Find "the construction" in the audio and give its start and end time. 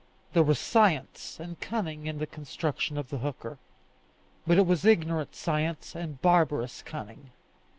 2.17-2.97